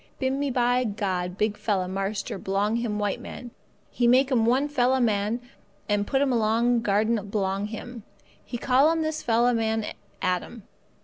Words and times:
"Bimeby 0.19 0.95
God 0.95 1.37
big 1.37 1.55
fella 1.57 1.87
marster 1.87 2.39
belong 2.39 2.81
white 2.97 3.21
man 3.21 3.51
He 3.91 4.07
make 4.07 4.31
'm 4.31 4.47
one 4.47 4.67
fella 4.67 4.99
man 4.99 5.39
and 5.87 6.07
put 6.07 6.23
'm 6.23 6.33
along 6.33 6.81
garden 6.81 7.23
belong 7.27 7.67
Him. 7.67 8.01
He 8.43 8.57
call 8.57 8.89
'm 8.89 9.03
this 9.03 9.21
fella 9.21 9.53
man 9.53 9.85
Adam. 10.19 10.63